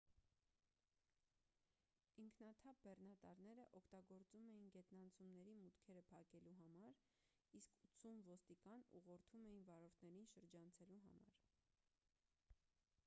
ինքնաթափ 2.21 2.79
բեռնատարները 2.85 3.65
օգտագործում 3.79 4.47
էին 4.53 4.71
գետնանցումների 4.77 5.53
մուտքերը 5.59 6.03
փակելու 6.13 6.53
համար 6.61 6.95
իսկ 7.61 7.75
80 7.89 8.23
ոստիկան 8.31 8.85
ուղղորդում 9.01 9.49
էին 9.51 9.67
վարորդներին 9.69 10.29
շրջանցելու 10.33 10.97
համար 11.05 11.37